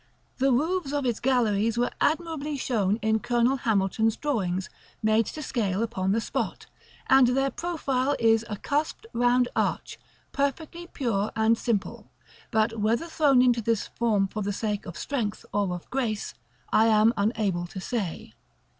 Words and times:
The 0.39 0.51
roofs 0.51 0.93
of 0.93 1.05
its 1.05 1.19
galleries 1.19 1.77
were 1.77 1.91
admirably 2.01 2.57
shown 2.57 2.95
in 3.03 3.19
Colonel 3.19 3.57
Hamilton's 3.57 4.15
drawings 4.15 4.67
made 5.03 5.27
to 5.27 5.43
scale 5.43 5.83
upon 5.83 6.11
the 6.11 6.19
spot, 6.19 6.65
and 7.07 7.27
their 7.27 7.51
profile 7.51 8.15
is 8.17 8.43
a 8.49 8.57
cusped 8.57 9.05
round 9.13 9.47
arch, 9.55 9.99
perfectly 10.31 10.87
pure 10.87 11.31
and 11.35 11.55
simple; 11.55 12.09
but 12.49 12.79
whether 12.79 13.05
thrown 13.05 13.43
into 13.43 13.61
this 13.61 13.89
form 13.89 14.27
for 14.27 14.41
the 14.41 14.53
sake 14.53 14.87
of 14.87 14.97
strength 14.97 15.45
or 15.53 15.71
of 15.71 15.87
grace, 15.91 16.33
I 16.73 16.87
am 16.87 17.13
unable 17.15 17.67
to 17.67 17.79
say. 17.79 18.33